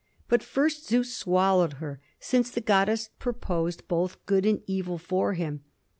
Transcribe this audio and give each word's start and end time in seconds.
But 0.27 0.41
first 0.41 0.87
Zeus 0.87 1.13
swallowed 1.15 1.73
her, 1.73 1.99
since 2.19 2.49
the 2.49 2.59
goddess 2.59 3.11
purposed 3.19 3.87
both 3.87 4.25
good 4.25 4.47
and 4.47 4.63
evil 4.65 4.97
for 4.97 5.35
him.... 5.35 5.63